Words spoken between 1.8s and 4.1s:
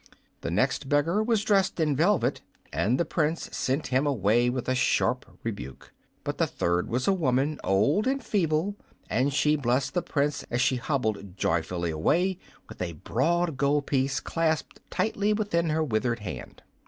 velvet, and the Prince sent him